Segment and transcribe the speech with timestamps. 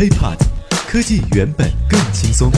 [0.00, 0.38] HiPod，
[0.88, 2.50] 科技原本更轻松。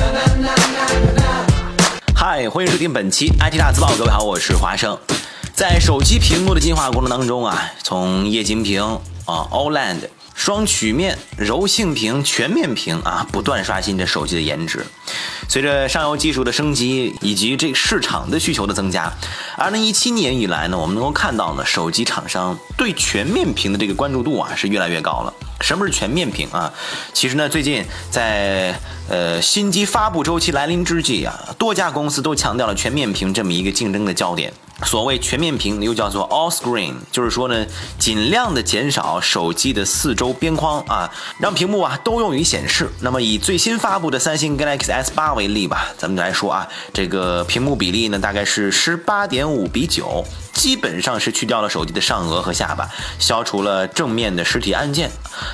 [2.15, 3.92] 嗨，欢迎收听本期 IT 大字报。
[3.98, 4.96] 各位好，我是华生。
[5.52, 8.80] 在手机屏幕的进化过程当中啊，从液晶屏
[9.24, 9.96] 啊、OLED、
[10.34, 14.85] 双曲面、柔性屏、全面屏啊，不断刷新着手机的颜值。
[15.49, 19.13] 随着上游技术的升级以及这个市场的需求的增加，
[19.57, 25.32] 二零一七年以来呢，我们能够看到呢，手机厂商对全面屏的这个关注度啊是越来越高了。
[25.61, 26.73] 什么是全面屏啊？
[27.12, 28.75] 其实呢，最近在
[29.09, 34.52] 呃新机发布周期来临之际啊，多家公司都强调了全面屏这么一个竞争的焦点。
[34.84, 37.66] 所谓全面屏，又叫做 All Screen，就是说呢，
[37.98, 42.91] 尽量的减少手机的四周边框啊，让屏幕啊都用于显示。
[43.00, 52.88] 那么以最新发布的三星 Galaxy S8 为例吧，咱们来说啊，这个屏幕比例呢大概是十八点五比九，基本上是去掉了手机的上颚和下巴，
[53.19, 55.10] 消除了正面的实体按键，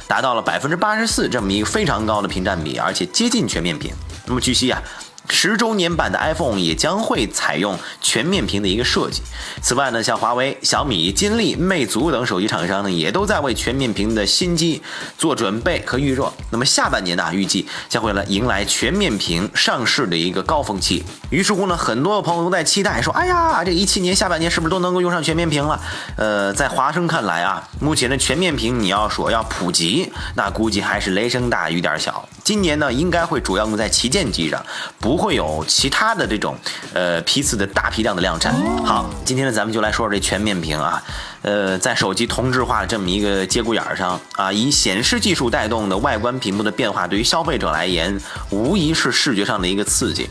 [0.06, 3.92] 达到了百分之八十四这么一个非常高的屏占比，而且接近全面屏。
[4.26, 4.82] 那么据悉啊。
[5.28, 9.22] 十周年版的 iPhone 也将会采用全面屏的一个设计。
[9.62, 14.82] 此外呢，像华为、小米、金立、魅族等手机厂商呢，也都在为全面屏的新机
[15.16, 16.32] 做准备和预热。
[16.50, 21.04] 那么下半年呢，预计将会来迎来全面屏上市的一个高峰期。
[21.30, 25.80] 于是乎呢，很多朋友都在期待说：“哎呀，这一七年下半年是不是都能够用上全面屏了？”
[26.16, 32.28] 呃，在华生看来啊，目前的全面屏你要说要普及，那估计还是雷声大雨点小。
[32.48, 34.64] 今年呢，应该会主要用在旗舰机上，
[34.98, 35.18] 不。
[35.18, 36.56] 会有其他的这种
[36.94, 38.54] 呃批次的大批量的量产。
[38.84, 41.02] 好，今天呢咱们就来说说这全面屏啊，
[41.42, 48.18] 呃，在手机同质化的这么一个节骨眼上啊，以显示技术带动的外观屏幕的变化，对于消费者来言，
[48.50, 50.30] 无疑是视觉上的一个刺激。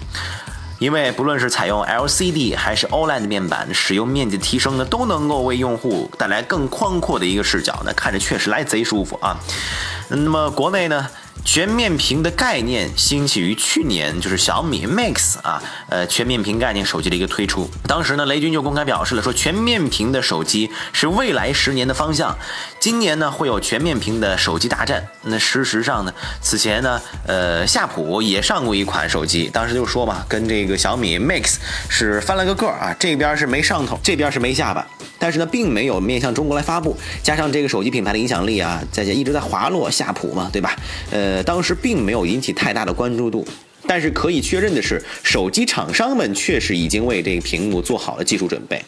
[0.80, 9.38] 因为不论是采用 LCD 还是 OLED 面板，使用面积提升呢，都能够为用户带来更宽阔的一个视角，那看着确实来贼舒服啊。
[10.10, 11.08] 那么国内呢？
[11.48, 17.70] 全面屏的概念兴起于去年，就是小米 Mix 啊，呃，全面屏概念手机的一个推出。
[17.88, 22.38] 当时呢，雷军就公开表示了，说全面屏的手机是未来十年的方向。
[22.82, 25.08] 今年呢，会有全面屏的手机大战。
[25.24, 31.56] 那事实上呢，此前呢，呃，夏普也上过一款手机，当时就说嘛，跟这个小米 Mix
[31.88, 34.86] 是翻了个个儿啊，这边是没上头，这边是没下巴。
[35.20, 40.76] 但是呢，并没有面向中国来发布，加上这个手机品牌的影响力啊，在一直在滑落，夏普嘛，对吧？
[41.12, 43.46] 呃，当时并没有引起太大的关注度。
[43.90, 48.82] 但是可以确认的是，手机厂商们确实已经为这个屏幕做好了技术准备。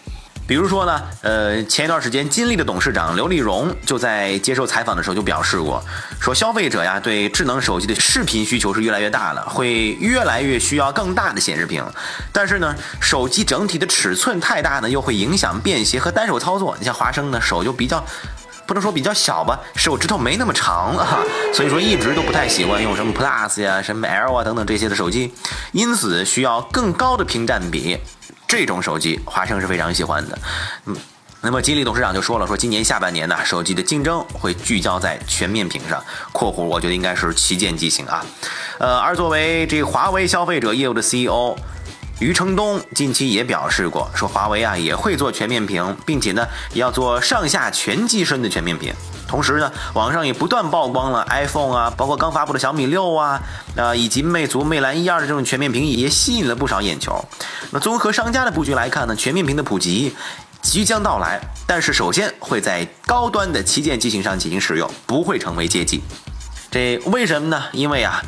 [0.50, 5.80] 比如说呢，呃，前一段时间，金立的董事长刘立荣就在接受采访的时候就表示过，
[6.20, 11.86] 说消费者呀对智能手机的视频需求是越来越大了，会越来越需要更大的显示屏。
[12.34, 16.76] 但是呢，手机整体的尺寸太大呢，又会影响便携和单手操作。
[16.80, 18.04] 你像华生呢，手就比较，
[18.66, 21.20] 不能说比较小吧，手指头没那么长啊，
[21.54, 25.32] 所以说一直都不太喜欢用什么 Plus 呀、什么 L 啊等等这些的手机，
[25.74, 28.00] 因此需要更高的屏占比。
[28.50, 30.40] 这种手机，华生是非常喜欢的。
[30.88, 30.98] 嗯，
[31.42, 38.26] 那么吉利董事长就说了，说今年下半年呢，手机的竞争会聚焦在全面屏上（括弧我觉得应该是旗舰机型啊）。
[38.80, 41.56] 呃，而作为这华为消费者业务的 CEO
[42.20, 48.94] 余承东近期也表示过，说华为啊也会做全面屏，并且呢要做上下全机身的全面屏。
[49.26, 53.40] 同时呢，网上也不断曝光了 iPhone 啊，包括刚发布的小米六啊，
[53.78, 57.24] 啊，以及魅族、魅蓝一二的这种全面屏也吸引了不少眼球。
[57.72, 60.14] 那综合商家的布局来看呢，全面屏的普及
[60.62, 66.02] 即将到来，但是首先会在高端的旗舰机型上进行使用，不会成为阶机。
[66.72, 67.64] 这为什么呢？
[67.72, 68.22] 因为啊，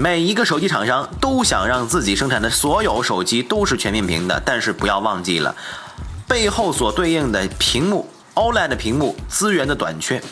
[0.00, 5.56] 每一个手机厂商都想让自己生产的所有手机都是全面屏的，但是不要忘记了
[6.28, 8.08] 背后所对应的屏幕。
[8.34, 10.22] OLED 屏幕资源的短缺，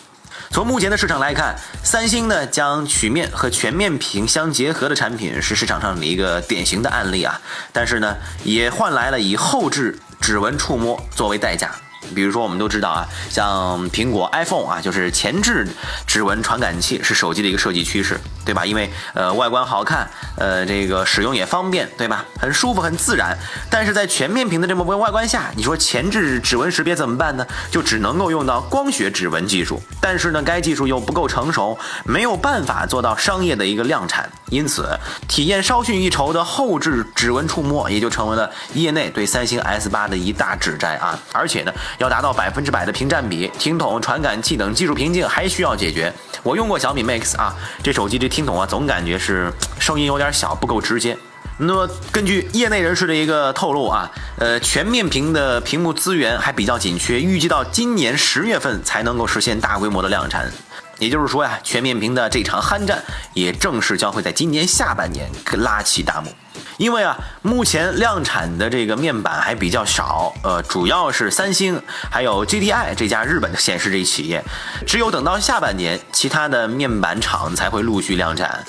[0.50, 7.41] 从目前的市场来看，三星呢将曲面和全面屏相结合的产品是市场上的一个典型的案例啊，
[7.72, 11.75] 但是呢也换来了以后置指纹触摸作为代价。
[12.15, 15.67] 比如说，我们都知道啊，像苹果 iPhone 啊，就是前置
[16.06, 18.65] 指纹传感器是手机的一个设计趋势，对吧？
[18.65, 22.25] 因为呃外观好看，呃这个使用也方便，对吧？
[22.41, 23.37] 很舒服，很自然。
[23.70, 27.47] 但是在全面屏的这么个外观下，你说前置指纹识别怎么办呢？
[27.70, 29.82] 就只能够用到光学指纹技术。
[30.00, 34.31] 但是呢，该技术又不够成熟，没有办法做到商业的一个量产。
[34.50, 34.88] 因此，
[35.26, 41.19] 体验稍逊一筹的后置指纹触摸也就成为了业内对三星 S 八的一大指摘啊！
[41.32, 41.72] 而且呢。
[41.98, 46.12] 要达到百分之百的屏占比、听筒、传感器等技术瓶颈还需要解决。
[46.43, 51.16] 我用过小米 Mix 啊，这手机这听筒啊，总感觉是声音有点小，不够直接。
[51.58, 60.50] 那么根据业内人士的一个透露啊，呃，全面屏的屏幕资源还比较紧缺，预计到今年十月份才能够实现大规模的量产。
[60.98, 63.02] 也就是说呀，全面屏的这场酣战
[63.34, 66.31] 也正式将会在今年下半年拉起大幕。
[66.78, 74.43] 因为啊，目前量产的这个面板还比较少，呃，主要是三星还有 GDI 这家日本的显示这一企业，
[74.87, 78.64] 只有等到下半年，其他的面板厂才会陆续量产。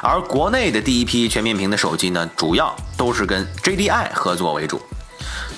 [0.00, 4.82] 而国内的第一批全面屏的手机呢，主要都是跟 JDI 合作为主。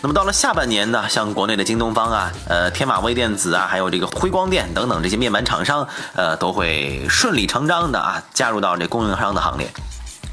[0.05, 9.73] 那么到了下半年呢，像国内的京东方啊、呃天马微电子啊，还有这个辉光电等等这些面板厂商，呃，都会顺理成章的啊加入到这供应商的行列。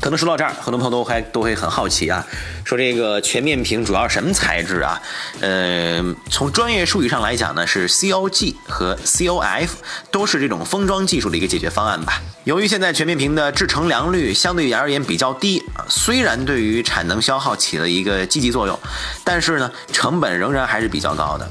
[0.01, 2.25] 可能说到这儿，很多朋友都还都会很好奇啊，
[2.65, 4.99] 说这个全面屏主要什么材质啊？
[5.41, 9.69] 呃，从专业术语上来讲呢，是 COG 和 COF，
[10.09, 12.19] 都是这种封装技术的一个解决方案吧。
[12.45, 18.79] 由于现在全面屏的制成良率相对而言比较低，虽然对于产能消耗起了一个积极作用，
[19.23, 21.47] 但是呢，成本仍然还是比较高的。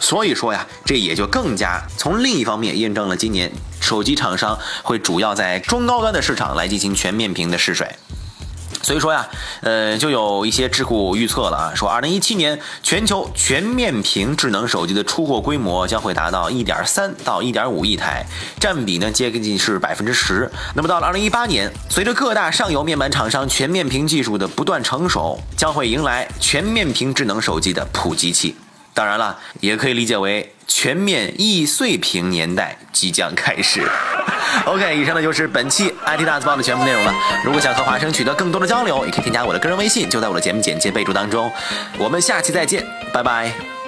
[0.00, 7.86] 所以说呀，这也就更加从另一方面印证了今年手机厂商会主要在中高端的市场来进行全面屏的试水。
[8.84, 9.28] 所以说呀，
[9.60, 18.26] 呃，就有一些智库预测了啊，说二零一七年全球全面屏智能手机的出货规模将会达到一点三到一点五亿台，
[18.58, 20.50] 占比呢接近是百分之十。
[20.74, 28.56] 那么到了二零一八年，随着各大上游面板厂商全面屏技术的不断成熟，将会迎来全面屏智能手机的普及期。
[28.94, 33.82] 当然了，也可以理解为全面易碎屏年代即将开始。
[34.66, 37.14] OK，以上呢就是本期 IT 大字报的全部内容了。
[37.44, 41.50] 如果想和华生取得更多的交流，也可以添加我的个人微信，就在我的节目简介备注当中。
[41.98, 43.81] 我们下期再见，拜拜。